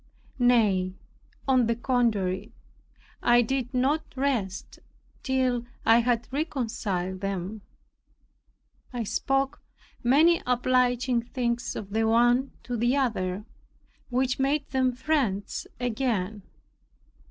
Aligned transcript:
Nay, 0.39 0.95
on 1.47 1.67
the 1.67 1.75
contrary, 1.75 2.53
I 3.21 3.43
did 3.43 3.71
not 3.71 4.01
rest 4.15 4.79
till 5.21 5.67
I 5.85 5.99
had 5.99 6.27
reconciled 6.31 7.21
them. 7.21 7.61
I 8.91 9.03
spoke 9.03 9.61
many 10.01 10.41
obliging 10.47 11.21
things 11.21 11.75
of 11.75 11.91
the 11.91 12.07
one 12.07 12.51
to 12.63 12.75
the 12.75 12.95
other, 12.95 13.45
which 14.09 14.39
made 14.39 14.67
them 14.71 14.91
friends 14.91 15.67
again. 15.79 16.41